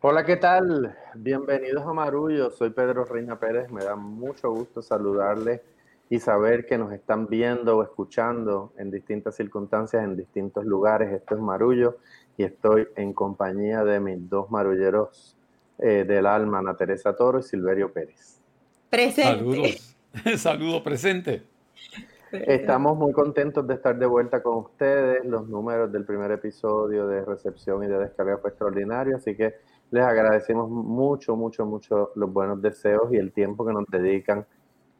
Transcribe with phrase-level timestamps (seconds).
[0.00, 0.96] Hola, ¿qué tal?
[1.16, 2.52] Bienvenidos a Marullo.
[2.52, 3.68] Soy Pedro Reina Pérez.
[3.68, 5.60] Me da mucho gusto saludarles
[6.08, 11.12] y saber que nos están viendo o escuchando en distintas circunstancias, en distintos lugares.
[11.12, 11.98] Esto es Marullo
[12.36, 15.34] y estoy en compañía de mis dos marulleros
[15.80, 18.40] eh, del alma, Ana Teresa Toro y Silverio Pérez.
[18.88, 19.22] Presente.
[19.24, 19.96] Saludos.
[20.36, 21.42] Saludo presente.
[22.30, 25.24] Estamos muy contentos de estar de vuelta con ustedes.
[25.24, 29.56] Los números del primer episodio de recepción y de descarga fue extraordinario, así que
[29.90, 34.46] les agradecemos mucho, mucho, mucho los buenos deseos y el tiempo que nos dedican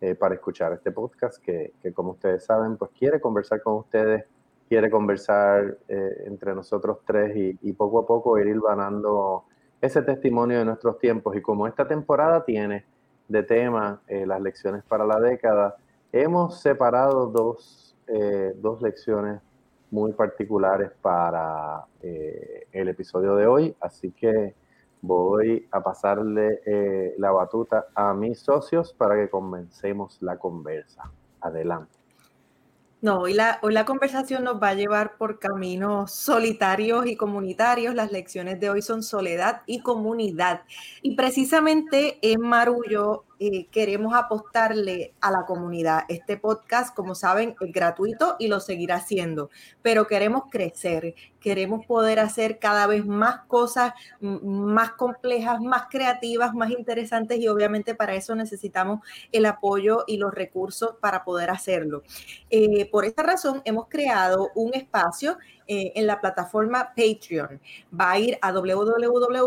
[0.01, 4.25] eh, para escuchar este podcast que, como ustedes saben, pues quiere conversar con ustedes,
[4.69, 9.45] quiere conversar eh, entre nosotros tres y, poco a poco ir hilvanando
[9.81, 11.37] ese testimonio de nuestros tiempos.
[11.37, 12.85] Y como esta temporada tiene
[13.29, 15.77] de tema eh, las lecciones para la década,
[16.13, 17.95] hemos separado dos,
[18.57, 19.43] dos lecciones
[19.91, 24.55] muy particulares para el episodio de hoy, así que
[25.01, 31.11] voy a pasarle eh, la batuta a mis socios para que comencemos la conversa.
[31.41, 31.99] Adelante.
[33.01, 37.95] No, hoy la, hoy la conversación nos va a llevar por caminos solitarios y comunitarios.
[37.95, 40.63] Las lecciones de hoy son soledad y comunidad.
[41.01, 46.05] Y precisamente en Marullo eh, queremos apostarle a la comunidad.
[46.09, 49.51] Este podcast, como saben, es gratuito y lo seguirá siendo,
[49.83, 56.71] pero queremos crecer, queremos poder hacer cada vez más cosas más complejas, más creativas, más
[56.71, 59.01] interesantes y obviamente para eso necesitamos
[59.33, 62.03] el apoyo y los recursos para poder hacerlo.
[62.51, 65.39] Eh, por esta razón hemos creado un espacio
[65.69, 67.61] eh, en la plataforma Patreon.
[67.93, 69.47] Va a ir a www.patreon,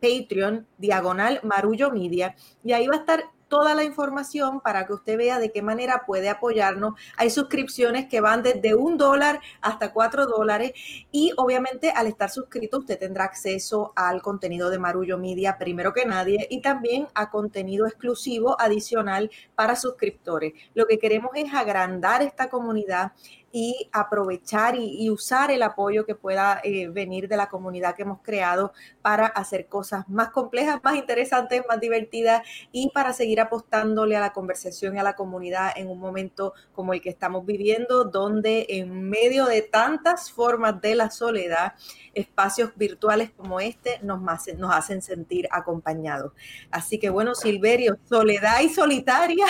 [0.00, 5.18] Patreon, diagonal Marullo Media, y ahí va a estar toda la información para que usted
[5.18, 6.94] vea de qué manera puede apoyarnos.
[7.18, 10.72] Hay suscripciones que van desde un dólar hasta cuatro dólares
[11.10, 16.06] y obviamente al estar suscrito usted tendrá acceso al contenido de Marullo Media primero que
[16.06, 20.54] nadie y también a contenido exclusivo adicional para suscriptores.
[20.72, 23.12] Lo que queremos es agrandar esta comunidad
[23.52, 28.20] y aprovechar y, usar el apoyo que pueda eh, venir de la comunidad que hemos
[28.22, 32.42] creado para hacer cosas más complejas, más interesantes, más divertidas
[32.72, 36.94] y para seguir apostándole a la conversación y a la comunidad en un momento como
[36.94, 41.74] el que estamos viviendo, donde en medio de tantas formas de la soledad,
[42.14, 44.20] espacios virtuales como este nos,
[44.56, 46.32] nos hacen sentir acompañados.
[46.70, 49.46] Así que bueno, Silverio, soledad y solitaria.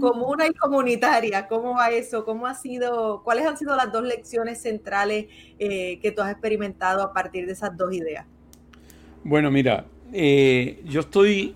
[0.00, 1.48] Comuna y comunitaria.
[1.48, 2.24] ¿Cómo va eso?
[2.24, 5.26] ¿Cómo ha sido, cuáles han sido las dos lecciones centrales
[5.58, 8.26] eh, que tú has experimentado a partir de esas dos ideas?
[9.24, 11.54] Bueno, mira, eh, yo estoy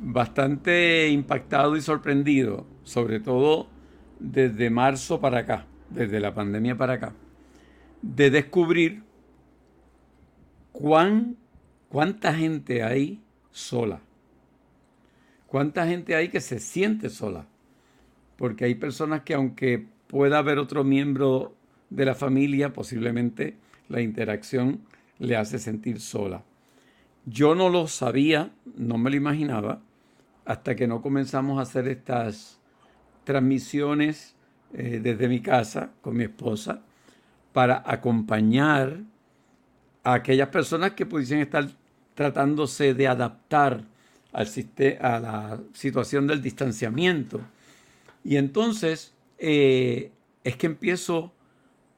[0.00, 3.68] bastante impactado y sorprendido, sobre todo
[4.18, 7.14] desde marzo para acá, desde la pandemia para acá,
[8.02, 9.02] de descubrir
[10.72, 11.36] cuán,
[11.88, 13.20] cuánta gente hay
[13.50, 14.00] sola.
[15.50, 17.44] ¿Cuánta gente hay que se siente sola?
[18.36, 21.56] Porque hay personas que aunque pueda haber otro miembro
[21.90, 23.56] de la familia, posiblemente
[23.88, 24.82] la interacción
[25.18, 26.44] le hace sentir sola.
[27.26, 29.80] Yo no lo sabía, no me lo imaginaba,
[30.44, 32.60] hasta que no comenzamos a hacer estas
[33.24, 34.36] transmisiones
[34.72, 36.84] eh, desde mi casa con mi esposa
[37.52, 39.00] para acompañar
[40.04, 41.68] a aquellas personas que pudiesen estar
[42.14, 43.89] tratándose de adaptar
[44.32, 44.48] al,
[45.00, 47.40] a la situación del distanciamiento.
[48.24, 50.12] Y entonces eh,
[50.44, 51.32] es que empiezo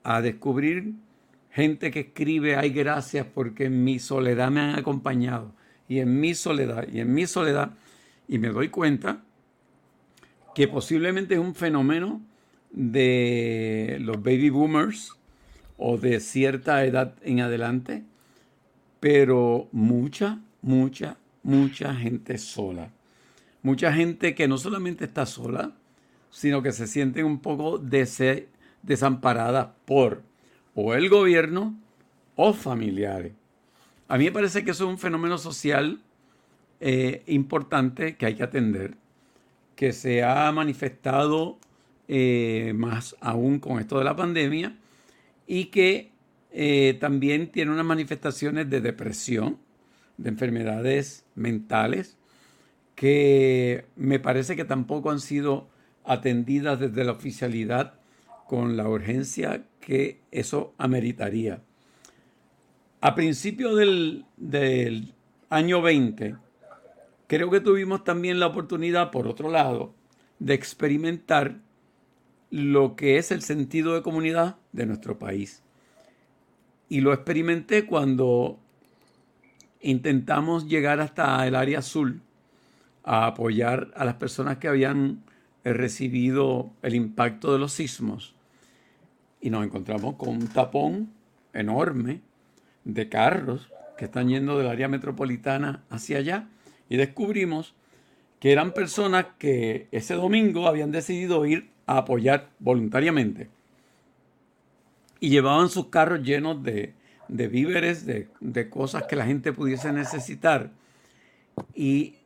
[0.04, 0.92] a descubrir
[1.50, 5.52] gente que escribe, ay gracias porque en mi soledad me han acompañado.
[5.88, 7.72] Y en mi soledad, y en mi soledad,
[8.28, 9.22] y me doy cuenta
[10.54, 12.22] que posiblemente es un fenómeno
[12.70, 15.12] de los baby boomers
[15.76, 18.04] o de cierta edad en adelante,
[19.00, 22.90] pero mucha, mucha, mucha gente sola.
[23.62, 25.72] Mucha gente que no solamente está sola,
[26.30, 27.78] sino que se sienten un poco
[28.82, 30.22] desamparadas por
[30.74, 31.78] o el gobierno
[32.36, 33.32] o familiares.
[34.08, 36.00] A mí me parece que eso es un fenómeno social
[36.80, 38.96] eh, importante que hay que atender,
[39.76, 41.58] que se ha manifestado
[42.08, 44.76] eh, más aún con esto de la pandemia
[45.46, 46.10] y que
[46.50, 49.58] eh, también tiene unas manifestaciones de depresión,
[50.22, 52.16] de enfermedades mentales
[52.94, 55.68] que me parece que tampoco han sido
[56.04, 57.94] atendidas desde la oficialidad
[58.46, 61.62] con la urgencia que eso ameritaría.
[63.00, 65.12] A principios del, del
[65.50, 66.36] año 20,
[67.26, 69.92] creo que tuvimos también la oportunidad, por otro lado,
[70.38, 71.58] de experimentar
[72.50, 75.62] lo que es el sentido de comunidad de nuestro país.
[76.88, 78.60] y lo experimenté cuando
[79.82, 82.22] intentamos llegar hasta el área azul
[83.04, 85.22] a apoyar a las personas que habían
[85.64, 88.34] recibido el impacto de los sismos.
[89.40, 91.10] Y nos encontramos con un tapón
[91.52, 92.20] enorme
[92.84, 93.68] de carros
[93.98, 96.48] que están yendo del área metropolitana hacia allá.
[96.88, 97.74] Y descubrimos
[98.38, 103.50] que eran personas que ese domingo habían decidido ir a apoyar voluntariamente.
[105.20, 106.94] Y llevaban sus carros llenos de,
[107.32, 110.70] víveres, de, cosas que la gente pudiese necesitar.
[111.74, 112.16] Y,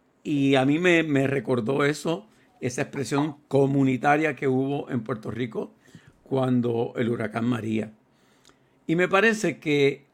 [0.56, 2.26] a mí me, me recordó eso,
[2.61, 5.73] esa expresión comunitaria que hubo en Puerto Rico
[6.23, 7.93] cuando el huracán María.
[8.87, 10.05] Y me parece que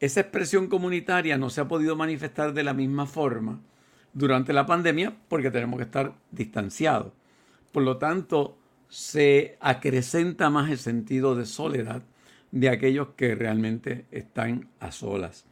[0.00, 3.60] esa expresión comunitaria no se ha podido manifestar de la misma forma
[4.12, 7.12] durante la pandemia porque tenemos que estar distanciados.
[7.72, 8.56] Por lo tanto,
[8.88, 12.02] se acrecenta más el sentido de soledad
[12.54, 15.44] de aquellos que realmente están a solas.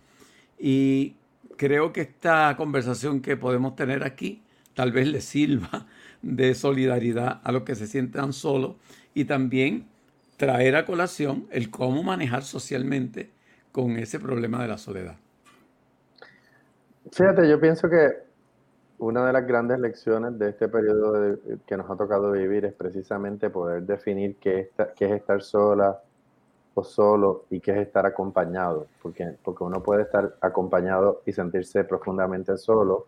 [0.57, 1.17] Y
[1.57, 4.41] creo que esta conversación que podemos tener aquí
[4.73, 5.89] tal vez le sirva
[6.23, 8.77] de solidaridad a los que se sientan solos
[9.15, 9.89] y también
[10.37, 13.31] traer a colación el cómo manejar socialmente
[13.73, 15.17] con ese problema de la soledad.
[17.11, 18.11] Fíjate, yo pienso que
[18.99, 23.51] una de las grandes lecciones de este periodo que nos ha tocado vivir es precisamente
[23.51, 26.01] poder definir qué, qué, es estar sola
[26.75, 31.85] o solo y qué es estar acompañado, porque, porque uno puede estar acompañado y sentirse
[31.85, 33.07] profundamente solo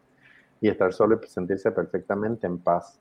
[0.60, 3.00] y estar solo y sentirse perfectamente en paz.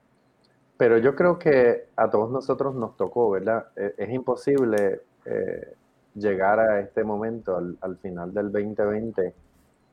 [0.77, 3.68] Pero yo creo que a todos nosotros nos tocó, ¿verdad?
[3.75, 5.74] E, es, imposible eh,
[6.15, 9.33] llegar a este momento, al, final del 2020,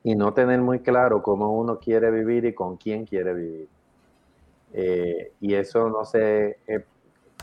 [0.03, 3.69] y no tener muy claro cómo uno quiere vivir y con quién quiere vivir.
[4.73, 6.85] Eh, y eso no se eh,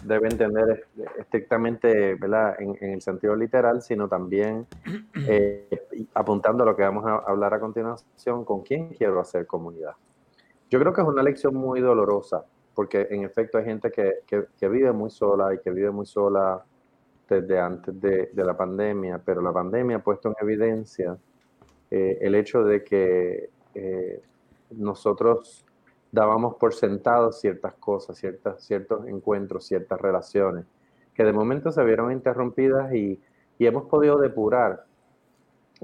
[0.03, 0.87] debe entender
[1.19, 2.57] estrictamente ¿verdad?
[2.61, 4.67] En, en, el sentido literal, sino también
[6.15, 9.93] apuntando a lo que vamos a hablar a continuación, con quién quiero hacer comunidad.
[10.71, 12.45] Yo creo que es una lección muy dolorosa
[12.79, 16.65] porque en efecto hay gente que, que, vive muy sola y que vive muy sola
[17.29, 21.19] desde antes de, de la pandemia, pero la pandemia ha puesto en evidencia
[21.91, 24.23] eh, el hecho de que eh,
[24.71, 25.65] nosotros
[26.11, 30.65] dábamos por sentado ciertas cosas, ciertas, ciertos encuentros, ciertas relaciones,
[31.15, 33.21] que de momento se vieron interrumpidas y,
[33.59, 34.85] y hemos podido depurar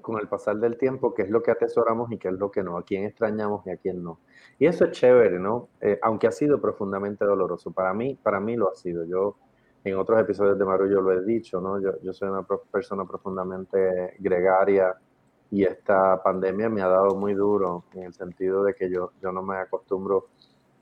[0.03, 2.62] con el pasar del tiempo qué es lo que atesoramos y qué es lo que
[2.62, 4.19] no, a quién extrañamos y a quién no.
[4.59, 5.69] Y eso es chévere, ¿no?
[5.81, 7.70] Eh, aunque ha sido profundamente doloroso.
[7.70, 9.05] Para mí, para mí lo ha sido.
[9.05, 9.37] Yo
[9.85, 11.81] en otros episodios de Marullo lo he dicho, ¿no?
[11.81, 14.94] Yo, yo soy una persona profundamente gregaria
[15.50, 19.32] y esta pandemia me ha dado muy duro en el sentido de que yo, yo
[19.32, 20.29] no me acostumbro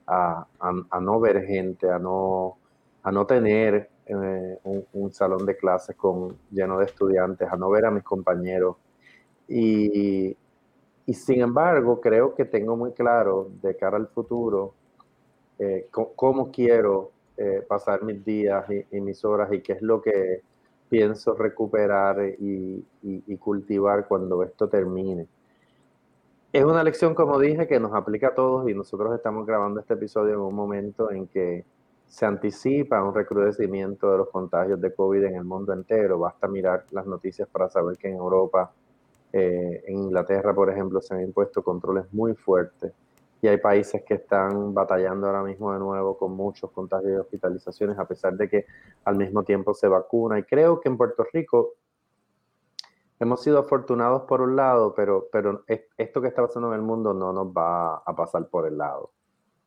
[0.06, 2.56] a, a, no ver gente, a no,
[3.02, 4.58] a no tener eh,
[4.92, 8.76] un, salón de clases con, lleno de estudiantes, a no ver a mis compañeros.
[9.48, 10.36] Y,
[11.06, 14.74] y sin embargo, creo que tengo muy claro de cara al futuro
[15.58, 20.42] eh, cómo quiero eh, pasar mis días y, mis horas y qué es lo que
[20.92, 22.84] pienso recuperar y,
[23.38, 25.26] cultivar cuando esto termine.
[26.52, 29.94] Es una lección, como dije, que nos aplica a todos y nosotros estamos grabando este
[29.94, 31.64] episodio en un momento en que
[32.06, 36.19] se anticipa un recrudecimiento de los contagios de COVID en el mundo entero.
[36.19, 38.70] Basta mirar las noticias para saber que en Europa
[39.32, 42.93] eh, en Inglaterra, por ejemplo, se han impuesto controles muy fuertes
[43.43, 47.99] y hay países que están batallando ahora mismo de nuevo con muchos contagios y hospitalizaciones,
[47.99, 48.67] a pesar de que
[49.05, 50.39] al mismo tiempo se vacuna.
[50.39, 51.75] Y creo que en Puerto Rico
[53.19, 57.13] hemos sido afortunados por un lado, pero, pero esto que está pasando en el mundo
[57.15, 59.11] no nos va a pasar por el lado.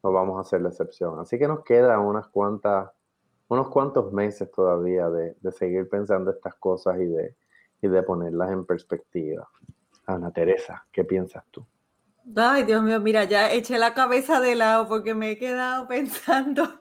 [0.01, 1.19] No vamos a hacer la excepción.
[1.19, 2.89] Así que nos quedan unas cuantas,
[3.49, 7.35] unos cuantos meses todavía de, de seguir pensando estas cosas y de,
[7.81, 9.49] y de ponerlas en perspectiva.
[10.05, 11.65] Ana Teresa, ¿qué piensas tú?
[12.35, 16.79] Ay, Dios mío, mira, ya eché la cabeza de lado porque me he quedado pensando,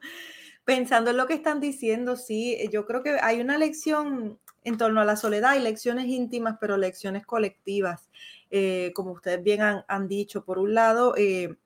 [0.65, 2.17] pensando en lo que están diciendo.
[2.17, 6.57] Sí, yo creo que hay una lección en torno a la soledad, y lecciones íntimas,
[6.61, 8.09] pero lecciones colectivas.
[8.51, 11.57] Eh, como ustedes bien han, dicho, por un lado, eh,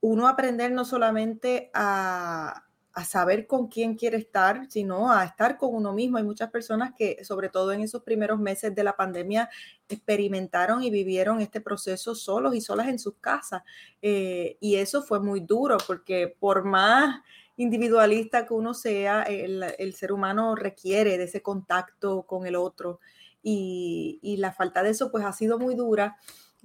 [0.00, 2.63] uno aprender no solamente a,
[2.94, 6.16] a saber con quién quiere estar, sino a estar con uno mismo.
[6.16, 9.50] Hay muchas personas que, sobre todo en esos primeros meses de la pandemia,
[9.88, 13.62] experimentaron y vivieron este proceso solos y solas en sus casas.
[14.00, 17.20] Eh, y eso fue muy duro porque por más
[17.56, 23.00] individualista que uno sea, el, ser humano requiere de ese contacto con el otro.
[23.42, 26.16] Y, y la falta de eso pues ha sido muy dura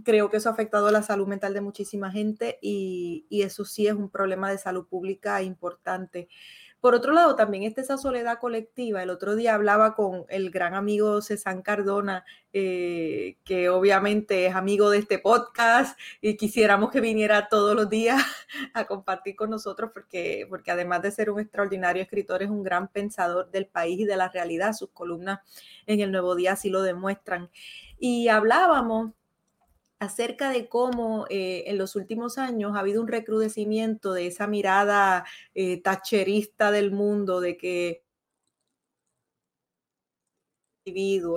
[0.03, 3.93] creo que eso ha afectado la salud mental de muchísima gente y, eso sí es
[3.93, 6.27] un problema de salud pública importante.
[6.81, 9.03] Por otro lado, también está esa soledad colectiva.
[9.03, 14.89] El otro día hablaba con el gran amigo César Cardona, eh, que obviamente es amigo
[14.89, 18.21] de este podcast y quisiéramos que viniera todos los días
[18.73, 22.87] a compartir con nosotros porque, porque además de ser un extraordinario escritor, es un gran
[22.87, 24.71] pensador del país y de la realidad.
[24.73, 25.39] Sus columnas
[25.85, 27.49] en el Nuevo Día así lo demuestran.
[27.97, 29.11] Y hablábamos
[29.99, 35.25] acerca de cómo eh, en los últimos años ha habido un recrudecimiento de esa mirada
[35.53, 38.03] eh, tacherista del mundo, de que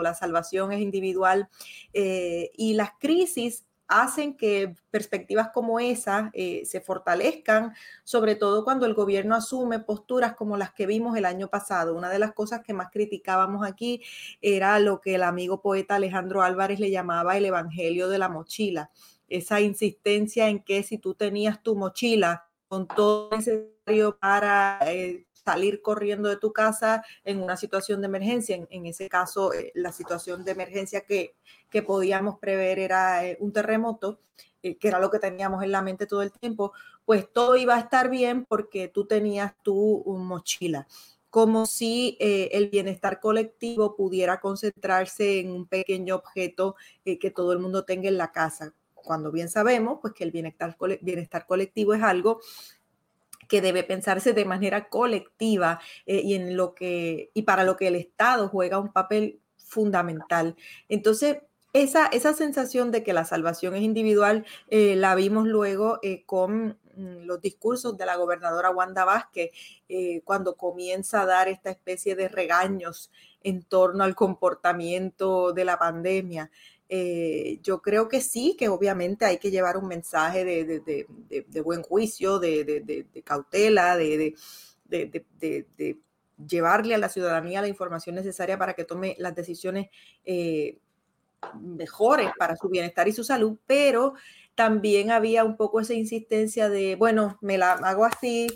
[0.02, 1.49] la salvación es individual
[1.92, 3.66] eh, y las crisis
[4.00, 10.34] hacen que perspectivas como esa eh, se fortalezcan, sobre todo cuando el gobierno asume posturas
[10.34, 11.94] como las que vimos el año pasado.
[11.94, 14.02] Una de las cosas que más criticábamos aquí
[14.40, 18.90] era lo que el amigo poeta Alejandro Álvarez le llamaba el Evangelio de la mochila.
[19.28, 25.82] Esa insistencia en que si tú tenías tu mochila con todo necesario para eh, salir
[25.82, 28.66] corriendo de tu casa en una situación de emergencia.
[28.68, 31.34] En, ese caso, eh, la situación de emergencia que,
[31.70, 34.20] que podíamos prever era eh, un terremoto,
[34.62, 36.72] eh, que era lo que teníamos en la mente todo el tiempo,
[37.04, 40.87] pues todo iba a estar bien porque tú tenías tu mochila
[41.30, 47.87] como si el bienestar colectivo pudiera concentrarse en un pequeño objeto que todo el mundo
[47.87, 48.75] tenga en la casa.
[48.92, 52.40] Cuando bien sabemos, pues que el bienestar, bienestar colectivo es algo
[53.52, 57.88] que debe pensarse de manera colectiva eh, y en lo que y para lo que
[57.88, 60.56] el Estado juega un papel fundamental.
[60.88, 61.40] Entonces,
[61.75, 66.78] esa, esa sensación de que la salvación es individual eh, la vimos luego eh, con
[66.97, 69.50] mm, los discursos de la gobernadora Wanda Vázquez
[70.25, 73.11] cuando comienza a dar esta especie de regaños
[73.42, 76.50] en torno al comportamiento de la pandemia.
[76.94, 82.38] Eh, yo creo que sí, que obviamente hay que llevar un mensaje de, buen juicio,
[82.38, 84.34] de, cautela, de,
[86.46, 89.88] llevarle a la ciudadanía la información necesaria para que tome las decisiones
[90.26, 90.76] eh,
[91.62, 94.12] mejores para su bienestar y su salud, pero
[94.54, 98.49] también había un poco esa insistencia de, bueno, me la hago así,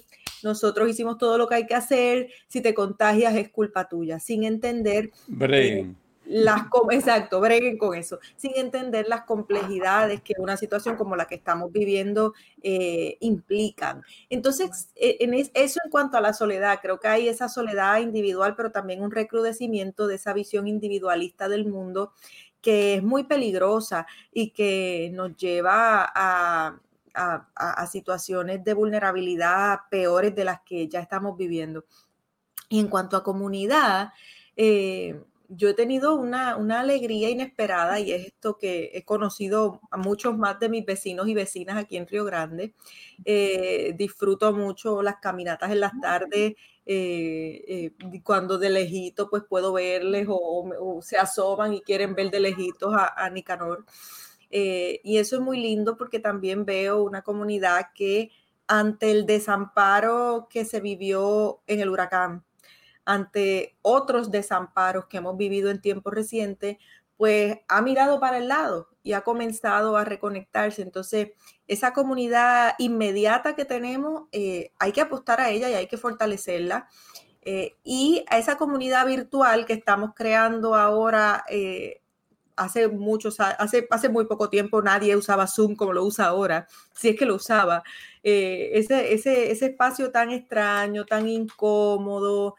[0.42, 4.44] nosotros hicimos todo lo que hay que hacer, si te contagias es culpa tuya, sin
[4.44, 5.10] entender...
[5.40, 5.90] Eh,
[6.26, 11.36] las, exacto, breguen con eso, sin entender las complejidades que una situación como la que
[11.36, 14.02] estamos viviendo eh, implican.
[14.28, 15.18] Entonces, e,
[15.54, 19.10] eso en cuanto a la soledad, creo que hay esa soledad individual, pero también un
[19.10, 22.12] recrudecimiento de esa visión individualista del mundo
[22.60, 26.80] que es muy peligrosa y que nos lleva a,
[27.14, 31.84] a situaciones de vulnerabilidad peores de las que ya estamos viviendo.
[32.68, 34.12] Y en cuanto a comunidad,
[34.56, 40.36] eh, yo he tenido una, alegría inesperada y es esto que he conocido a muchos
[40.36, 42.74] más de mis vecinos y vecinas aquí en Río Grande.
[43.24, 46.54] Eh, disfruto mucho las caminatas en las tardes,
[46.86, 52.40] eh, eh, cuando de lejito pues puedo verles o, se asoman y quieren ver de
[52.40, 53.84] lejitos a, a Nicanor.
[54.50, 58.30] y eso es muy lindo porque también veo una comunidad que
[58.68, 62.44] ante el desamparo que se vivió en el huracán,
[63.06, 66.76] ante otros desamparos que hemos vivido en tiempos recientes,
[67.16, 70.82] pues ha mirado para el lado y ha comenzado a reconectarse.
[70.82, 71.28] Entonces,
[71.66, 76.88] esa comunidad inmediata que tenemos, eh, hay que apostar a ella y hay que fortalecerla.
[77.42, 82.02] Eh, y a esa comunidad virtual que estamos creando ahora, eh,
[82.56, 87.10] hace muchos, hace, hace muy poco tiempo nadie usaba Zoom como lo usa ahora, si
[87.10, 87.82] es que lo usaba.
[88.22, 92.56] ese, ese, ese espacio tan extraño, tan incómodo,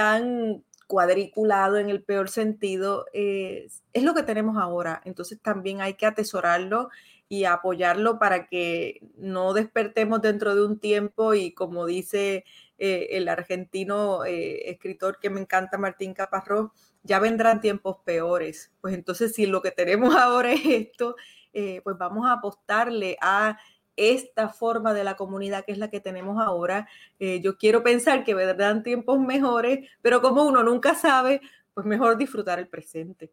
[0.00, 5.02] tan cuadriculado en el peor sentido, es lo que tenemos ahora.
[5.04, 6.88] Entonces también hay que atesorarlo
[7.28, 12.44] y apoyarlo para que no despertemos dentro de un tiempo y como dice
[12.78, 16.70] eh, el argentino eh, escritor que me encanta, Martín Caparrós,
[17.02, 18.72] ya vendrán tiempos peores.
[18.80, 21.14] Pues entonces si lo que tenemos ahora es esto,
[21.52, 23.58] eh, pues vamos a apostarle a
[24.00, 26.88] esta forma de la comunidad que es la que tenemos ahora.
[27.18, 31.42] Eh, yo quiero pensar que vendrán tiempos mejores, pero como uno nunca sabe,
[31.74, 33.30] pues mejor disfrutar el presente.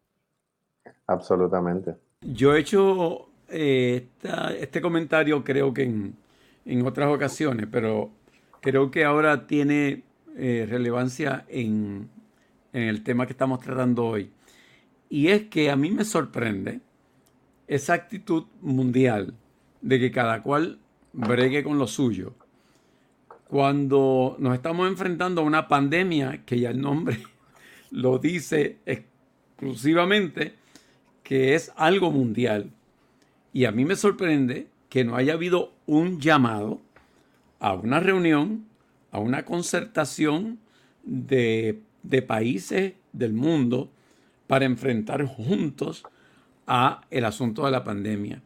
[1.06, 1.96] Absolutamente.
[2.20, 4.08] Yo he hecho eh,
[4.58, 8.10] este comentario creo que en, otras ocasiones, pero
[8.60, 10.02] creo que ahora tiene
[10.36, 12.10] eh, relevancia en,
[12.74, 14.30] en el tema que estamos tratando hoy.
[15.08, 16.80] Y es que a mí me sorprende
[17.66, 19.32] esa actitud mundial
[19.80, 20.78] de que cada cual
[21.12, 22.34] bregue con lo suyo.
[23.48, 27.18] Cuando nos estamos enfrentando a una pandemia, que ya el nombre
[27.90, 30.54] lo dice exclusivamente,
[31.22, 32.70] que es algo mundial.
[33.52, 36.80] Y a mí me sorprende que no haya habido un llamado
[37.60, 38.68] a una reunión
[39.10, 40.58] a una concertación
[41.02, 43.90] de, de países del mundo
[44.46, 46.04] para enfrentar juntos
[46.66, 48.42] a el asunto de la pandemia.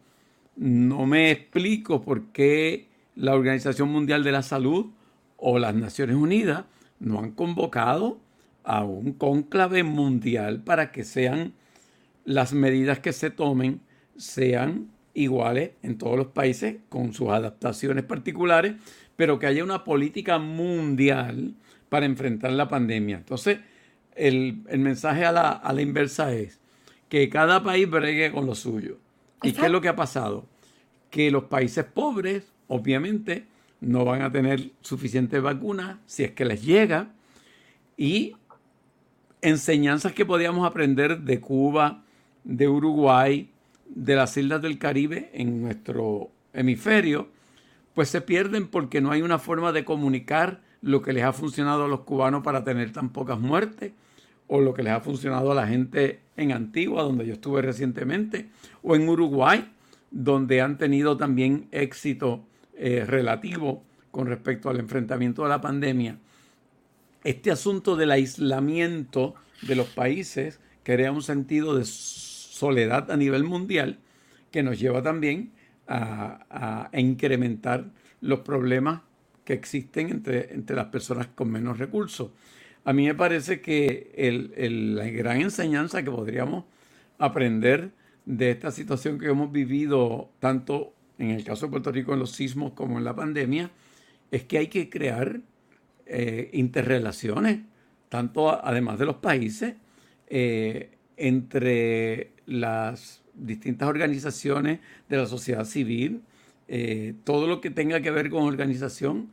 [0.56, 4.86] No me explico por qué la Organización Mundial de la Salud
[5.36, 6.64] o las Naciones Unidas
[7.00, 8.20] no han convocado
[8.64, 11.52] a un cónclave mundial para que sean
[12.24, 13.80] las medidas que se tomen
[14.16, 18.74] sean iguales en todos los países con sus adaptaciones particulares,
[19.16, 21.54] pero que haya una política mundial
[21.88, 23.16] para enfrentar la pandemia.
[23.16, 23.58] Entonces,
[24.14, 26.60] el, mensaje a la, a la, inversa es
[27.08, 28.98] que cada país bregue con lo suyo.
[29.42, 30.46] ¿Y qué es lo que ha pasado?
[31.10, 33.46] Que los países pobres, obviamente,
[33.80, 37.10] no van a tener suficientes vacunas si es que les llega.
[37.96, 38.34] Y
[39.40, 42.04] enseñanzas que podíamos aprender de Cuba,
[42.44, 43.50] de Uruguay,
[43.86, 47.28] de las islas del Caribe en nuestro hemisferio,
[47.94, 51.84] pues se pierden porque no hay una forma de comunicar lo que les ha funcionado
[51.84, 53.92] a los cubanos para tener tan pocas muertes,
[54.48, 58.48] o lo que les ha funcionado a la gente en Antigua, donde yo estuve recientemente,
[58.82, 59.70] o en Uruguay,
[60.10, 66.18] donde han tenido también éxito eh, relativo con respecto al enfrentamiento de la pandemia.
[67.24, 73.98] Este asunto del aislamiento de los países crea un sentido de soledad a nivel mundial
[74.50, 75.52] que nos lleva también
[75.88, 77.86] a, incrementar
[78.20, 79.02] los problemas
[79.44, 82.30] que existen entre, entre, las personas con menos recursos.
[82.84, 84.12] A mí me parece que
[84.96, 86.64] la gran enseñanza que podríamos
[87.18, 87.92] aprender
[88.24, 92.32] de esta situación que hemos vivido, tanto en el caso de Puerto Rico en los
[92.32, 93.70] sismos como en la pandemia,
[94.30, 95.40] es que hay que crear
[96.06, 97.60] eh, interrelaciones,
[98.08, 99.74] tanto además de los países,
[100.26, 106.22] eh, entre las distintas organizaciones de la sociedad civil,
[106.68, 109.30] eh, todo lo que tenga que ver con organización,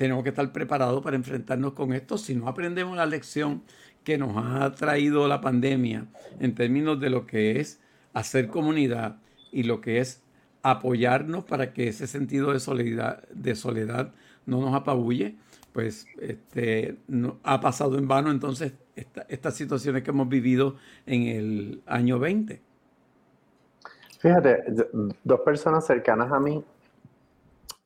[0.00, 2.16] tenemos que estar preparados para enfrentarnos con esto.
[2.16, 3.62] Si no aprendemos la lección
[4.02, 6.06] que nos ha traído la pandemia
[6.38, 7.82] en términos de lo que es
[8.14, 9.18] hacer comunidad
[9.52, 10.22] y lo que es
[10.62, 14.14] apoyarnos para que ese sentido de soledad, de soledad
[14.46, 15.36] no nos apabulle,
[15.74, 16.96] pues este,
[17.42, 18.72] ha pasado en vano entonces
[19.28, 22.58] estas situaciones que hemos vivido en el año 20.
[24.18, 24.64] Fíjate,
[25.24, 26.64] dos personas cercanas a mí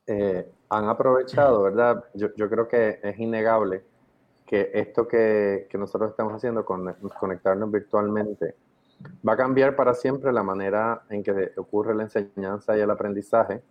[0.07, 2.03] eh, han aprovechado, ¿verdad?
[2.13, 3.83] Yo, yo, creo que es innegable
[4.45, 8.55] que esto que, que nosotros estamos haciendo, con conectarnos virtualmente,
[9.27, 13.61] va a cambiar para siempre la manera en que ocurre la enseñanza y el aprendizaje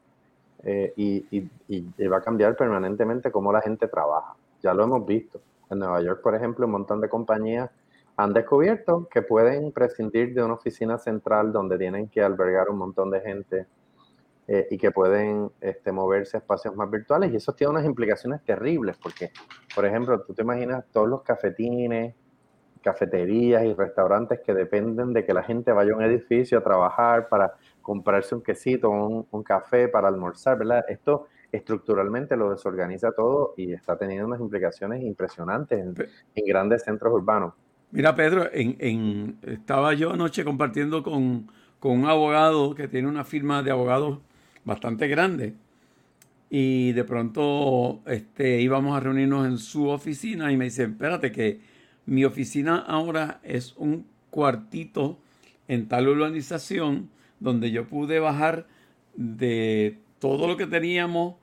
[0.63, 4.35] eh, y, y, va a cambiar permanentemente cómo la gente trabaja.
[4.63, 5.41] Ya lo hemos visto.
[5.71, 7.71] En Nueva York, por ejemplo, un montón de compañías
[8.17, 13.11] han descubierto que pueden prescindir de una oficina central donde tienen que albergar un montón
[13.11, 13.67] de gente
[14.47, 17.33] eh, y que pueden este, moverse a espacios más virtuales.
[17.33, 19.31] Y eso tiene unas implicaciones terribles porque,
[19.75, 22.15] por ejemplo, tú te imaginas todos los cafetines,
[22.83, 27.29] cafeterías y restaurantes que dependen de que la gente vaya a un edificio a trabajar
[27.29, 30.85] para comprarse un quesito, un, un café para almorzar, ¿verdad?
[30.89, 35.95] Esto estructuralmente lo desorganiza todo y está teniendo unas implicaciones impresionantes en,
[36.47, 37.55] grandes centros urbanos.
[37.93, 41.47] Mira, Pedro, en, estaba yo anoche compartiendo con,
[41.79, 44.19] con, un abogado que tiene una firma de abogados
[44.65, 45.55] bastante grande
[46.57, 51.61] y de pronto este, íbamos a reunirnos en su oficina y me dice, espérate que
[52.07, 55.19] mi oficina ahora es un cuartito
[55.67, 58.67] en tal urbanización donde yo pude bajar
[59.17, 61.35] de todo lo que teníamos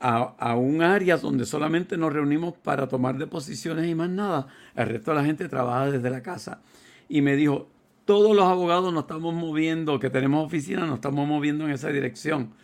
[0.00, 4.46] a, un área donde solamente nos reunimos para tomar deposiciones y más nada.
[4.74, 6.60] El resto de la gente trabaja desde la casa.
[7.08, 7.68] Y me dijo,
[8.06, 12.54] todos los abogados nos estamos moviendo, que tenemos oficina, nos estamos moviendo en esa dirección.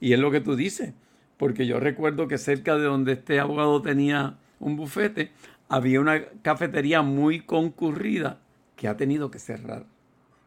[0.00, 0.94] Y es lo que tú dices,
[1.36, 5.32] porque yo recuerdo que cerca de donde este abogado tenía un bufete,
[5.68, 8.38] había una cafetería muy concurrida
[8.76, 9.86] que ha tenido que cerrar.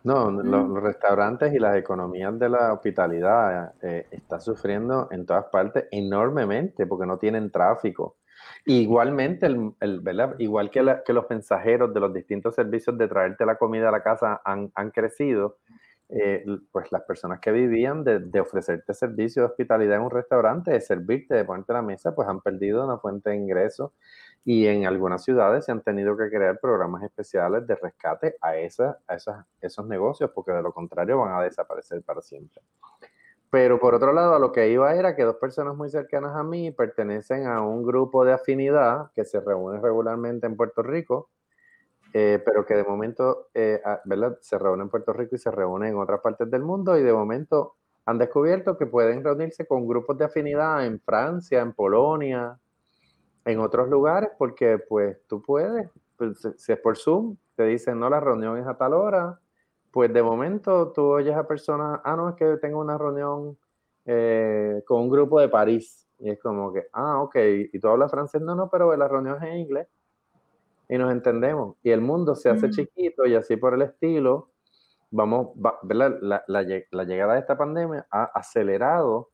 [0.05, 5.85] No, los, restaurantes y las economías de la hospitalidad eh, están sufriendo en todas partes
[5.89, 8.17] enormemente porque no tienen tráfico.
[8.65, 9.73] Igualmente, el,
[10.37, 14.39] igual que, los mensajeros de los distintos servicios de traerte la comida a la casa
[14.45, 15.57] han, crecido,
[16.09, 20.69] eh, pues las personas que vivían de, de, ofrecerte servicio de hospitalidad en un restaurante,
[20.69, 23.91] de servirte, de ponerte la mesa, pues han perdido una fuente de ingresos
[24.47, 28.99] y en algunas ciudades se han tenido que crear programas especiales de rescate a, esa,
[29.07, 32.61] a esas, esos negocios, porque de lo contrario van a desaparecer para siempre.
[33.49, 36.43] Pero por otro lado, a lo que iba era que dos personas muy cercanas a
[36.43, 41.29] mí pertenecen a un grupo de afinidad que se reúne regularmente en Puerto Rico,
[42.13, 44.37] eh, pero que de momento eh, ¿verdad?
[44.41, 47.13] se reúne en Puerto Rico y se reúne en otras partes del mundo y de
[47.13, 52.59] momento han descubierto que pueden reunirse con grupos de afinidad en Francia, en Polonia,
[53.45, 58.09] en otros lugares, porque pues tú puedes, pues, si es por Zoom, te dicen, no,
[58.09, 59.39] la reunión es a tal hora,
[59.91, 63.57] pues de momento tú oyes a personas, ah, no, es que tengo una reunión
[64.05, 66.05] eh, con un grupo de París.
[66.19, 67.35] Y es como que, ah, ok,
[67.73, 69.87] y tú hablas francés, no, no, pero la reunión es en inglés.
[70.87, 71.77] Y nos entendemos.
[71.81, 74.51] Y el mundo se hace chiquito y así por el estilo.
[75.11, 75.49] Vamos,
[75.83, 76.63] La, la,
[77.03, 79.31] llegada de esta pandemia ha acelerado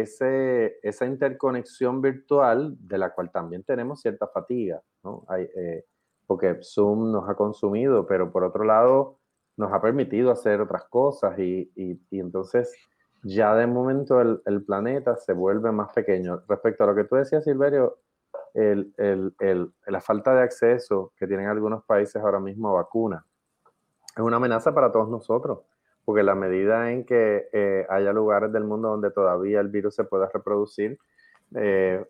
[0.00, 5.24] ese, esa interconexión virtual de la cual también tenemos cierta fatiga, ¿no?
[5.28, 5.84] Hay, eh,
[6.26, 9.18] porque Zoom nos ha consumido, pero por otro lado
[9.56, 11.70] nos ha permitido hacer otras cosas y,
[12.10, 12.74] entonces
[13.22, 16.42] ya de momento el, planeta se vuelve más pequeño.
[16.48, 17.98] Respecto a lo que tú decías, Silverio,
[18.54, 23.24] la falta de acceso que tienen algunos países ahora mismo a vacunas
[24.16, 25.60] es una amenaza para todos nosotros,
[26.04, 30.04] porque la medida en que eh, haya lugares del mundo donde todavía el virus se
[30.04, 30.98] pueda reproducir,
[31.54, 32.04] eh,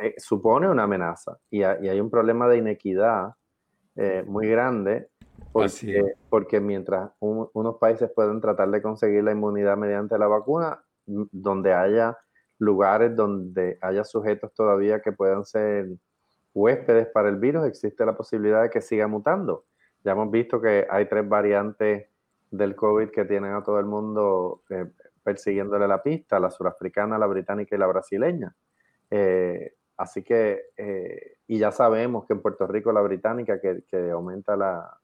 [0.00, 3.34] eh, supone una amenaza y, y, hay un problema de inequidad
[4.26, 5.08] muy grande
[5.52, 11.72] porque, porque mientras unos países pueden tratar de conseguir la inmunidad mediante la vacuna, donde
[11.72, 12.18] haya
[12.58, 15.88] lugares donde haya sujetos todavía que puedan ser
[16.52, 19.64] huéspedes para el virus, existe la posibilidad de que siga mutando.
[20.04, 22.08] Ya hemos visto que hay tres variantes
[22.50, 24.86] del COVID que tienen a todo el mundo eh,
[25.26, 28.54] persiguiéndole la pista, la surafricana, la británica y la brasileña.
[29.10, 34.10] Eh, así que, eh, y ya sabemos que en Puerto Rico la británica, que, que
[34.12, 34.98] aumenta la,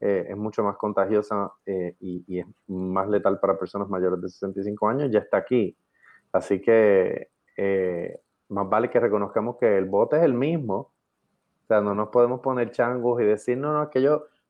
[0.00, 5.10] es mucho más contagiosa eh, y, es más letal para personas mayores de 65 años,
[5.12, 5.76] ya está aquí.
[6.32, 7.28] Así que
[8.48, 10.74] más vale que reconozcamos que el bote es el mismo.
[10.74, 13.90] O sea, no nos podemos poner changos y decir, no, no, es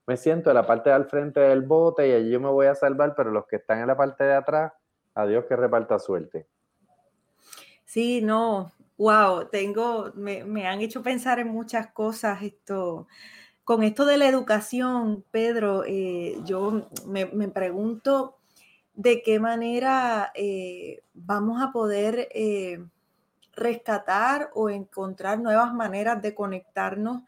[0.06, 2.66] me siento en la parte de al frente del bote y allí yo me voy
[2.66, 4.72] a salvar, pero los que están en la parte de atrás,
[5.14, 6.46] adiós que reparta suerte.
[7.84, 13.06] Sí, no, wow, tengo, me, me han hecho pensar en muchas cosas esto
[13.64, 18.38] con esto de la educación, Pedro, eh, yo me, pregunto
[18.94, 22.84] de qué manera eh, vamos a poder eh,
[23.54, 27.22] rescatar o encontrar nuevas maneras de conectarnos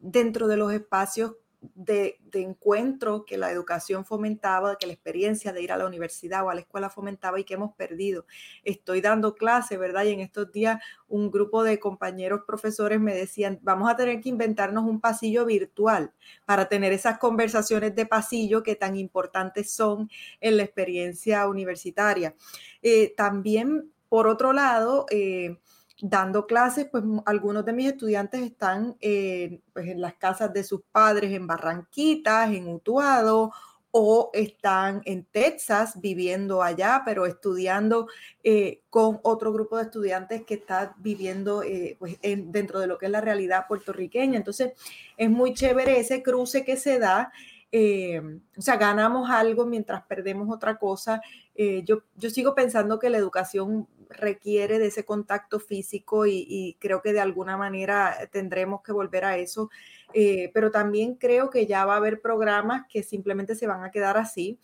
[0.00, 1.32] dentro de los espacios
[1.74, 6.50] de, encuentro que la educación fomentaba, que la experiencia de ir a la universidad o
[6.50, 8.26] a la escuela fomentaba y que hemos perdido.
[8.64, 10.04] Estoy dando clase, ¿verdad?
[10.04, 14.28] Y en estos días un grupo de compañeros profesores me decían, vamos a tener que
[14.28, 16.12] inventarnos un pasillo virtual
[16.44, 22.34] para tener esas conversaciones de pasillo que tan importantes son en la experiencia universitaria.
[22.82, 25.58] Eh, también, por otro lado, eh,
[26.00, 31.32] dando clases, pues algunos de mis estudiantes están pues, en las casas de sus padres
[31.32, 33.52] en Barranquitas, en Utuado,
[33.96, 38.08] o están en Texas viviendo allá, pero estudiando
[38.42, 43.06] eh, con otro grupo de estudiantes que está viviendo eh, pues, dentro de lo que
[43.06, 44.36] es la realidad puertorriqueña.
[44.36, 44.72] Entonces,
[45.16, 47.32] es muy chévere ese cruce que se da.
[47.76, 48.22] Eh,
[48.56, 51.20] o sea, ganamos algo mientras perdemos otra cosa.
[51.56, 57.12] yo, yo sigo pensando que la educación requiere de ese contacto físico y, creo que
[57.12, 59.70] de alguna manera tendremos que volver a eso.
[60.12, 63.90] Eh, pero también creo que ya va a haber programas que simplemente se van a
[63.90, 64.58] quedar así.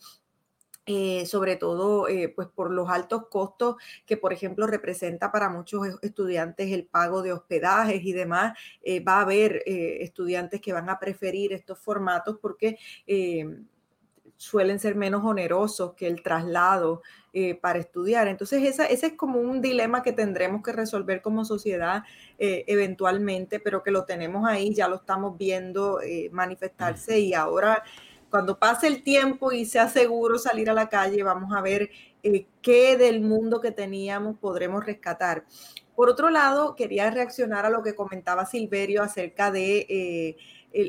[0.93, 3.75] Eh, sobre todo eh, pues por los altos costos
[4.05, 8.57] que por ejemplo representa para muchos estudiantes el pago de hospedajes y demás
[9.07, 12.77] va a haber estudiantes que van a preferir estos formatos porque
[14.41, 18.27] suelen ser menos onerosos que el traslado eh, para estudiar.
[18.27, 22.03] Entonces, esa, ese es como un dilema que tendremos que resolver como sociedad
[22.39, 27.83] eh, eventualmente, pero que lo tenemos ahí, ya lo estamos viendo eh, manifestarse y ahora
[28.31, 31.91] cuando pase el tiempo y sea seguro salir a la calle, vamos a ver
[32.61, 35.45] qué del mundo que teníamos podremos rescatar.
[35.95, 40.35] Por otro lado, quería reaccionar a lo que comentaba Silverio acerca de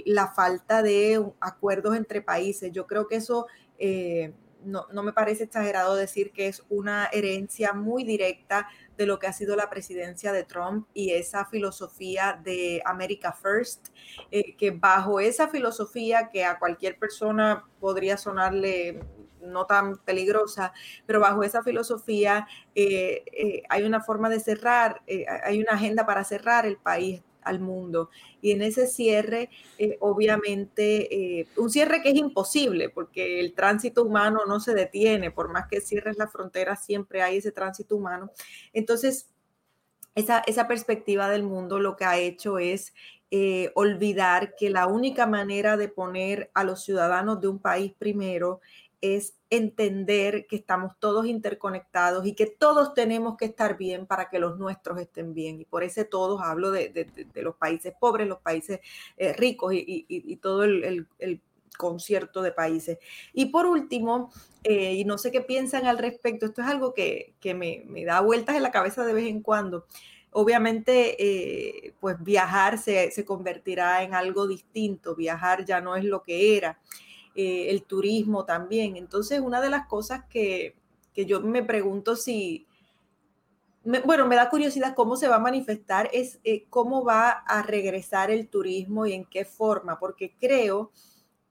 [0.06, 2.70] la falta de acuerdos entre países.
[2.72, 3.46] Yo creo que eso
[3.78, 4.32] eh,
[4.64, 9.32] no, me parece exagerado decir que es una herencia muy directa de lo que ha
[9.32, 13.88] sido la presidencia de Trump y esa filosofía de America First,
[14.30, 19.00] eh, que bajo esa filosofía que a cualquier persona podría sonarle
[19.40, 20.72] no tan peligrosa,
[21.04, 25.02] pero bajo esa filosofía eh, hay una forma de cerrar,
[25.44, 28.10] hay una agenda para cerrar el país al mundo.
[28.40, 34.04] Y en ese cierre, eh, obviamente, eh, un cierre que es imposible porque el tránsito
[34.04, 38.30] humano no se detiene, por más que cierres la frontera, siempre hay ese tránsito humano.
[38.72, 39.28] Entonces,
[40.14, 42.92] esa, esa perspectiva del mundo lo que ha hecho es
[43.34, 48.60] eh, olvidar que la única manera de poner a los ciudadanos de un país primero
[49.00, 54.38] es entender que estamos todos interconectados y que todos tenemos que estar bien para que
[54.38, 55.62] los nuestros estén bien.
[55.62, 58.80] Y por ese todos hablo de, los países pobres, los países
[59.16, 61.06] eh, ricos y, todo el,
[61.78, 62.98] concierto de países.
[63.32, 64.30] Y por último,
[64.62, 68.56] eh, y no sé qué piensan al respecto, esto es algo que, me, da vueltas
[68.56, 69.86] en la cabeza de vez en cuando.
[70.32, 76.22] Obviamente, eh, pues viajar se, se convertirá en algo distinto, viajar ya no es lo
[76.22, 76.78] que era.
[77.34, 78.96] Eh, el turismo también.
[78.96, 80.76] Entonces, una de las cosas que,
[81.14, 82.66] yo me pregunto si,
[84.04, 88.30] bueno, me da curiosidad cómo se va a manifestar, es eh, cómo va a regresar
[88.30, 90.98] el turismo y en qué forma, porque creo que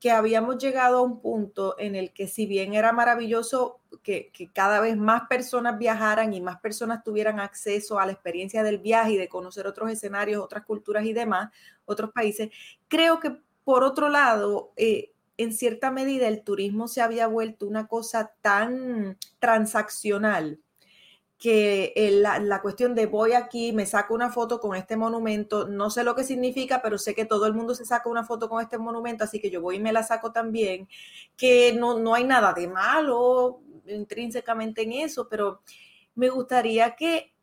[0.09, 4.79] habíamos llegado a un punto en el que si bien era maravilloso que, que, cada
[4.79, 9.17] vez más personas viajaran y más personas tuvieran acceso a la experiencia del viaje y
[9.17, 11.51] de conocer otros escenarios, otras culturas y demás,
[11.85, 12.49] otros países,
[12.87, 17.87] creo que por otro lado, eh, en cierta medida el turismo se había vuelto una
[17.87, 20.59] cosa tan transaccional
[21.41, 26.03] que la, cuestión de voy aquí, me saco una foto con este monumento, no sé
[26.03, 28.77] lo que significa, pero sé que todo el mundo se saca una foto con este
[28.77, 30.87] monumento, así que yo voy y me la saco también,
[31.35, 35.63] que no, no hay nada de malo intrínsecamente en eso, pero
[36.13, 37.33] me gustaría que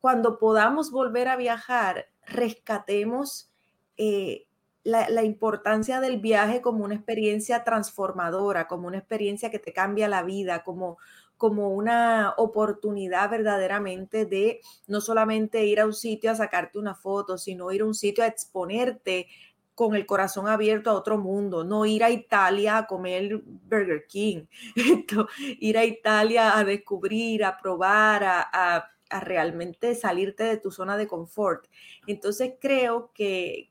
[0.00, 3.52] cuando podamos volver a viajar, rescatemos
[3.96, 4.48] eh,
[4.82, 10.24] la, importancia del viaje como una experiencia transformadora, como una experiencia que te cambia la
[10.24, 10.98] vida, como,
[11.44, 17.36] como una oportunidad verdaderamente de no solamente ir a un sitio a sacarte una foto,
[17.36, 19.26] sino ir a un sitio a exponerte
[19.74, 24.46] con el corazón abierto a otro mundo, no ir a Italia a comer Burger King,
[25.60, 31.66] ir a Italia a descubrir, a probar, a realmente salirte de tu zona de confort.
[32.06, 33.70] Entonces creo que,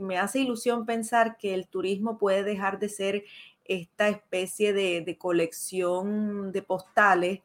[0.00, 3.24] me hace ilusión pensar que el turismo puede dejar de ser
[3.64, 7.40] esta especie de, colección de postales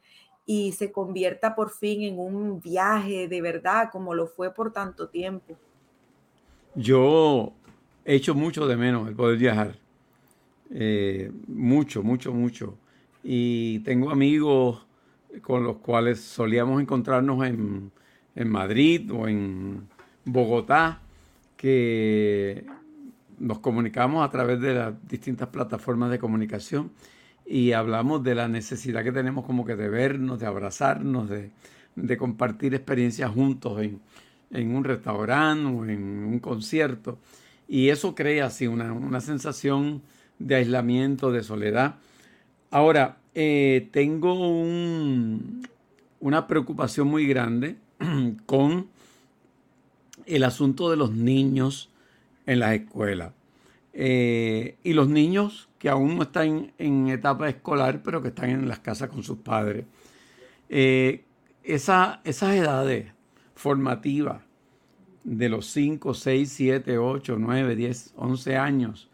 [0.46, 5.10] y se convierta por fin en un viaje de verdad como lo fue por tanto
[5.10, 5.58] tiempo.
[6.76, 7.54] Yo
[8.06, 9.78] he hecho mucho de menos el poder viajar.
[10.70, 12.78] Eh, mucho, mucho, mucho.
[13.24, 14.86] Y tengo amigos
[15.42, 17.92] con los cuales solíamos encontrarnos en,
[18.36, 19.88] Madrid o en
[20.24, 21.02] Bogotá,
[21.56, 22.66] que
[23.40, 26.92] nos comunicamos a través de las distintas plataformas de comunicación
[27.46, 32.76] y hablamos de la necesidad que tenemos como que de vernos, de abrazarnos, de, compartir
[32.76, 37.18] experiencias juntos en, un restaurante o en un concierto.
[37.68, 40.02] Y eso crea así una, una sensación
[40.40, 41.96] de aislamiento, de soledad.
[42.70, 44.34] Ahora, eh, tengo
[46.20, 47.78] una preocupación muy grande
[48.46, 48.88] con
[50.26, 51.90] el asunto de los niños
[52.48, 53.34] en las escuelas.
[53.94, 58.68] Eh, y los niños que aún no están en etapa escolar, pero que están en
[58.68, 59.86] las casas con sus padres.
[60.70, 61.24] Eh,
[61.64, 63.12] esas edades
[63.56, 64.42] formativas
[65.24, 69.10] de los 5, 6, 7, 8, 9, 10, 11 años,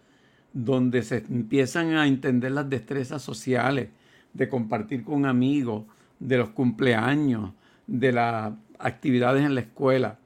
[0.53, 3.89] donde se empiezan a entender las destrezas sociales,
[4.33, 5.85] de compartir con amigos,
[6.19, 7.51] de los cumpleaños,
[7.87, 10.19] de las actividades en la escuela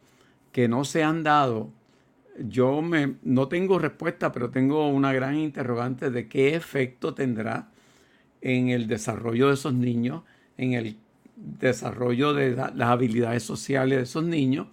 [0.52, 1.72] que no se han dado,
[2.40, 7.70] yo me, no tengo respuesta, pero tengo una gran interrogante de qué efecto tendrá
[8.42, 10.24] en el desarrollo de esos niños,
[10.58, 10.98] en el
[11.36, 14.68] desarrollo de las habilidades sociales de esos niños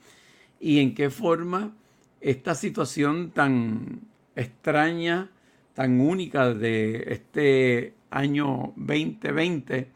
[0.61, 1.74] y en qué forma
[2.20, 4.00] esta situación tan
[4.35, 5.31] extraña,
[5.74, 9.88] tan única de este año 2020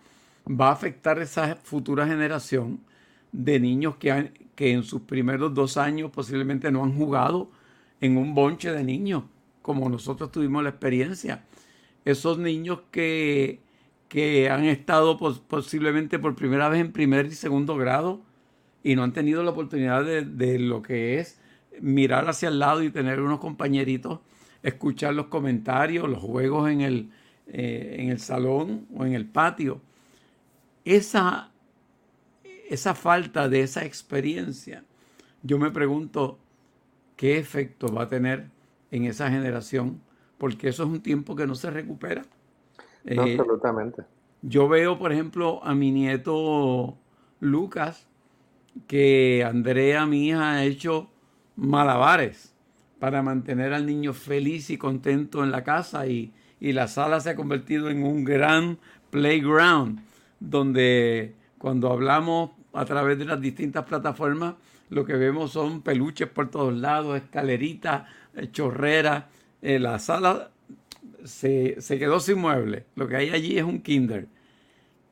[0.48, 2.80] va a afectar esa futura generación
[3.32, 7.50] de niños que, que en sus primeros dos años posiblemente no han jugado
[8.00, 9.24] en un bonche de niños,
[9.62, 11.44] como nosotros tuvimos la experiencia.
[12.04, 13.60] Esos niños que,
[14.08, 18.20] que han estado posiblemente por primera vez en primer y segundo grado
[18.82, 21.40] y no han tenido la oportunidad de, de lo que es
[21.80, 24.20] mirar hacia el lado y tener unos compañeritos,
[24.62, 27.10] escuchar los comentarios, los juegos en el,
[27.48, 29.80] eh, en el salón o en el patio.
[30.84, 31.50] Esa,
[32.68, 34.84] esa falta de esa experiencia,
[35.42, 36.38] yo me pregunto
[37.18, 38.48] qué efecto va a tener
[38.92, 40.00] en esa generación,
[40.38, 42.22] porque eso es un tiempo que no se recupera.
[43.04, 44.04] Eh, absolutamente.
[44.40, 46.96] Yo veo, por ejemplo, a mi nieto
[47.40, 48.06] Lucas,
[48.86, 51.10] que Andrea, mi hija, ha hecho
[51.56, 52.54] malabares
[53.00, 57.30] para mantener al niño feliz y contento en la casa y, y la sala se
[57.30, 58.78] ha convertido en un gran
[59.10, 60.00] playground
[60.38, 64.54] donde cuando hablamos a través de las distintas plataformas
[64.90, 69.24] lo que vemos son peluches por todos lados, escaleritas, eh, chorreras.
[69.60, 70.50] Eh, la sala
[71.24, 72.86] se, quedó sin mueble.
[72.94, 74.28] Lo que hay allí es un kinder.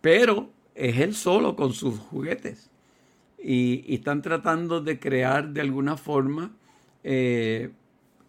[0.00, 2.70] Pero es él solo con sus juguetes.
[3.42, 6.52] Y, están tratando de crear de alguna forma
[7.04, 7.70] eh,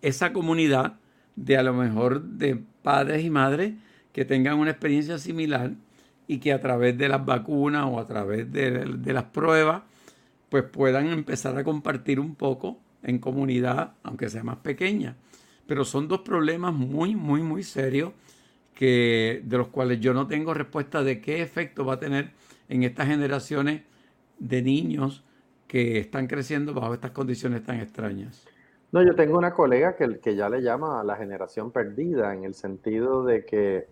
[0.01, 0.99] esa comunidad
[1.35, 3.73] de a lo mejor de padres y madres
[4.11, 5.71] que tengan una experiencia similar
[6.27, 9.83] y que a través de las vacunas o a través de, de las pruebas
[10.49, 15.15] pues puedan empezar a compartir un poco en comunidad, aunque sea más pequeña.
[15.65, 18.13] Pero son dos problemas muy, muy, muy serios
[18.73, 22.31] que, de los cuales yo no tengo respuesta de qué efecto va a tener
[22.69, 23.81] en estas generaciones
[24.39, 25.23] de niños
[25.67, 28.45] que están creciendo bajo estas condiciones tan extrañas.
[28.91, 32.45] No, yo tengo una colega que, que ya le llama a la generación perdida, en
[32.45, 33.87] el sentido de que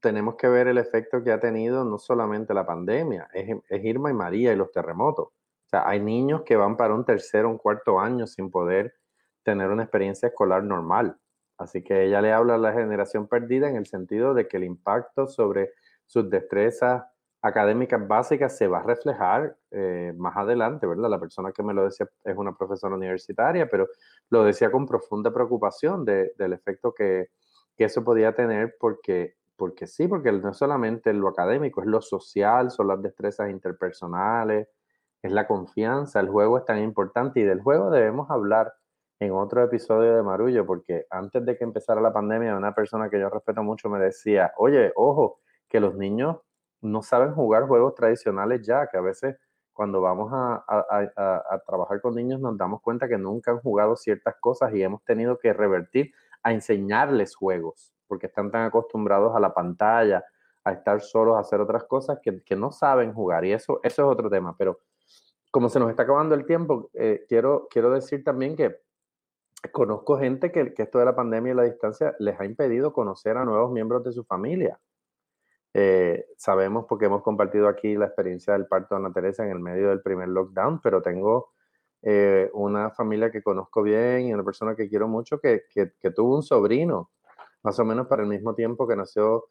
[0.00, 4.10] tenemos que ver el efecto que ha tenido no solamente la pandemia, es, es Irma
[4.10, 5.26] y María y los terremotos.
[5.26, 8.94] O sea, hay niños que van para un tercer o un cuarto año sin poder
[9.42, 11.18] tener una experiencia escolar normal.
[11.58, 14.64] Así que ella le habla a la generación perdida en el sentido de que el
[14.64, 15.72] impacto sobre
[16.06, 17.04] sus destrezas
[17.42, 21.08] académicas básicas se va a reflejar eh, más adelante, ¿verdad?
[21.08, 23.88] La persona que me lo decía es una profesora universitaria, pero
[24.30, 27.28] lo decía con profunda preocupación del efecto que,
[27.76, 32.00] que, eso podía tener porque, porque sí, porque no es solamente lo académico, es lo
[32.00, 34.68] social, son las destrezas interpersonales,
[35.20, 38.72] es la confianza, el juego es tan importante y del juego debemos hablar
[39.18, 43.18] en otro episodio de Marullo, porque antes de que empezara la pandemia, una persona que
[43.18, 46.36] yo respeto mucho me decía, oye, ojo, que los niños
[46.80, 49.36] no saben jugar juegos tradicionales ya, que a veces
[49.72, 54.36] cuando vamos a, a, trabajar con niños nos damos cuenta que nunca han jugado ciertas
[54.40, 56.12] cosas y hemos tenido que revertir
[56.44, 60.24] a enseñarles juegos, porque están tan acostumbrados a la pantalla,
[60.64, 63.44] a estar solos, a hacer otras cosas que, que no saben jugar.
[63.44, 64.56] Y eso, eso es otro tema.
[64.56, 64.80] Pero
[65.50, 68.80] como se nos está acabando el tiempo, eh, quiero, quiero decir también que
[69.72, 73.36] conozco gente que, que, esto de la pandemia y la distancia les ha impedido conocer
[73.36, 74.78] a nuevos miembros de su familia.
[75.74, 79.60] Eh, sabemos porque hemos compartido aquí la experiencia del parto de Ana Teresa en el
[79.60, 81.52] medio del primer lockdown, pero tengo
[82.02, 86.36] eh, una familia que conozco bien y una persona que quiero mucho que, que, tuvo
[86.36, 87.10] un sobrino,
[87.62, 89.48] más o menos para el mismo tiempo que nació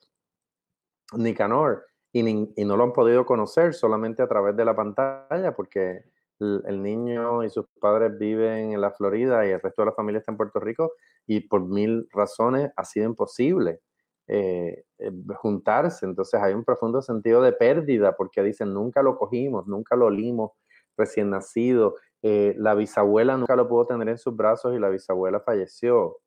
[1.13, 2.21] Nicanor, y,
[2.59, 6.03] y, no lo han podido conocer solamente a través de la pantalla, porque
[6.39, 10.19] el, niño y sus padres viven en la Florida y el resto de la familia
[10.19, 10.93] está en Puerto Rico,
[11.25, 13.81] y por mil razones ha sido imposible.
[14.29, 16.05] Eh, eh, juntarse.
[16.05, 20.51] Entonces hay un profundo sentido de pérdida porque dicen, nunca lo cogimos, nunca lo olimos
[20.97, 21.95] recién nacido.
[22.21, 26.17] Eh, la bisabuela nunca lo pudo tener en sus brazos y la bisabuela falleció.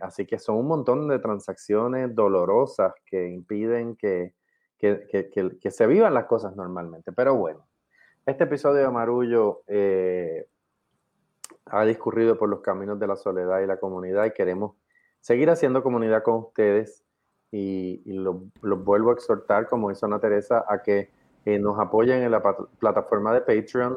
[0.00, 4.34] Así que son un montón de transacciones dolorosas que impiden que,
[4.78, 7.12] que, que, que se vivan las cosas normalmente.
[7.12, 7.66] Pero bueno,
[8.26, 9.62] este episodio de Marullo
[11.66, 14.76] ha discurrido por los caminos de la soledad y la comunidad y queremos
[15.20, 17.02] seguir haciendo comunidad con ustedes
[17.50, 21.10] y, los lo vuelvo a exhortar, como hizo Ana Teresa, a que
[21.44, 22.42] eh, nos apoyen en la
[22.78, 23.96] plataforma de Patreon.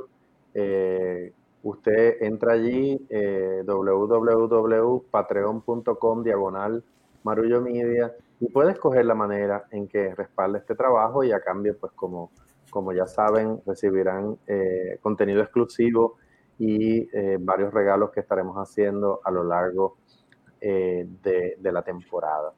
[0.54, 1.34] Eh,
[1.70, 6.84] usted entra allí, eh, www.patreon.com diagonal
[7.24, 11.76] Marullo Media y puede escoger la manera en que respalde este trabajo y a cambio,
[11.78, 12.32] pues como,
[12.70, 14.38] como ya saben, recibirán
[15.02, 16.18] contenido exclusivo
[16.60, 19.98] y varios regalos que estaremos haciendo a lo largo
[20.60, 22.52] eh, de, la temporada.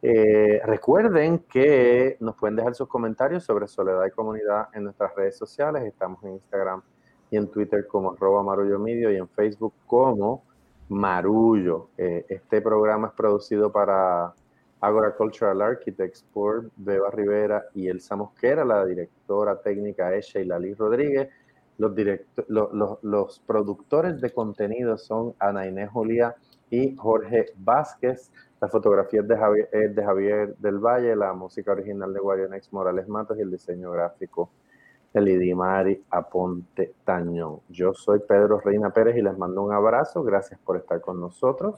[0.00, 5.36] Eh, recuerden que nos pueden dejar sus comentarios sobre Soledad y Comunidad en nuestras redes
[5.36, 5.84] sociales.
[5.84, 6.82] Estamos en Instagram
[7.36, 10.42] en Twitter como arroba marullo medio y en Facebook como
[10.88, 11.88] Marullo.
[11.98, 14.32] Eh, este programa es producido para
[14.80, 20.78] Agora Cultural Architects por Beba Rivera y Elsa Mosquera, la directora técnica es Sheila Liz
[20.78, 21.28] Rodríguez.
[21.78, 21.92] Los,
[22.48, 26.34] los, los, productores de contenido son Ana Inés Julia
[26.70, 28.30] y Jorge Vázquez.
[28.60, 33.08] La fotografía es de Javier, de Javier del Valle, la música original de Guarionex Morales
[33.08, 34.50] Matos y el diseño gráfico
[35.20, 37.60] Lidimari Aponte Tañón.
[37.68, 40.22] Yo soy Pedro Reina Pérez y les mando un abrazo.
[40.22, 41.74] Gracias por estar con nosotros.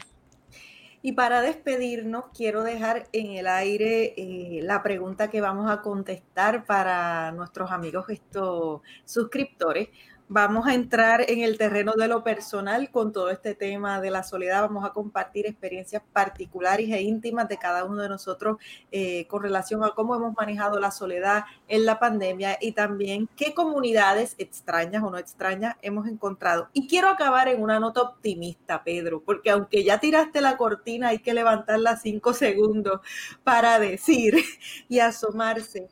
[1.00, 6.64] Y para despedirnos, quiero dejar en el aire eh, la pregunta que vamos a contestar
[6.64, 9.88] para nuestros amigos estos suscriptores
[10.28, 14.22] vamos a entrar en el terreno de lo personal con todo este tema de la
[14.22, 14.62] soledad.
[14.62, 18.58] Vamos a compartir experiencias particulares e íntimas de cada uno de nosotros
[18.92, 23.54] eh, con relación a cómo hemos manejado la soledad en la pandemia y también qué
[23.54, 26.68] comunidades extrañas o no extrañas hemos encontrado.
[26.72, 31.20] Y quiero acabar en una nota optimista, Pedro, porque aunque ya tiraste la cortina, hay
[31.20, 33.00] que levantarla cinco segundos
[33.44, 34.34] para decir
[34.88, 35.88] y asomarse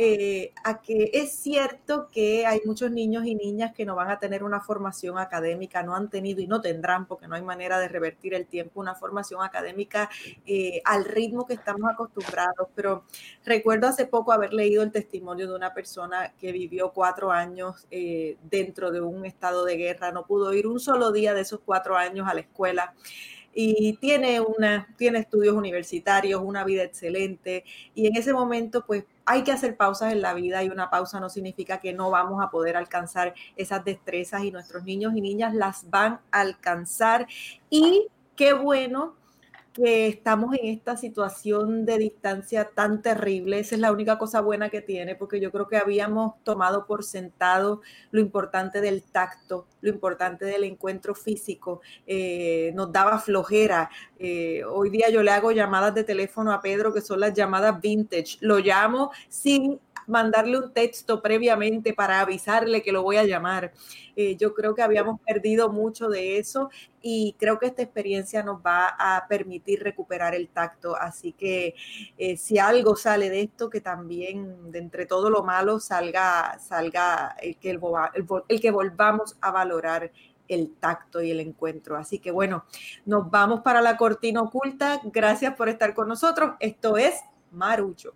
[0.00, 4.20] eh, a que es cierto que hay muchos niños y niñas que no van a
[4.20, 7.88] tener una formación académica, no han tenido y no tendrán, porque no hay manera de
[7.88, 10.08] revertir el tiempo, una formación académica
[10.46, 12.68] eh, al ritmo que estamos acostumbrados.
[12.76, 13.06] Pero
[13.44, 18.36] recuerdo hace poco haber leído el testimonio de una persona que vivió cuatro años eh,
[18.48, 21.96] dentro de un estado de guerra, no pudo ir un solo día de esos cuatro
[21.96, 22.94] años a la escuela
[23.60, 29.42] y tiene, una, tiene estudios universitarios, una vida excelente y en ese momento pues hay
[29.42, 32.48] que hacer pausas en la vida y una pausa no significa que no vamos a
[32.48, 37.26] poder alcanzar esas destrezas y nuestros niños y niñas las van a alcanzar.
[37.68, 39.16] Y qué bueno
[39.84, 43.60] estamos en esta situación de distancia tan terrible.
[43.60, 47.04] Esa es la única cosa buena que tiene, porque yo creo que habíamos tomado por
[47.04, 51.80] sentado lo importante del tacto, lo importante del encuentro físico.
[52.06, 53.90] Eh, nos daba flojera.
[54.18, 57.80] Eh, hoy día yo le hago llamadas de teléfono a Pedro, que son las llamadas
[57.80, 58.38] vintage.
[58.40, 63.72] Lo llamo sin mandarle un texto previamente para avisarle que lo voy a llamar.
[64.16, 66.70] Eh, yo creo que habíamos perdido mucho de eso
[67.02, 70.96] y creo que esta experiencia nos va a permitir recuperar el tacto.
[70.96, 71.74] Así que
[72.16, 77.36] eh, si algo sale de esto, que también de entre todo lo malo salga, salga
[77.40, 77.80] el que, el,
[78.48, 80.10] el que volvamos a valorar
[80.48, 81.96] el tacto y el encuentro.
[81.96, 82.64] Así que bueno,
[83.04, 85.00] nos vamos para la cortina oculta.
[85.04, 86.52] Gracias por estar con nosotros.
[86.60, 87.14] Esto es
[87.52, 88.14] Marucho.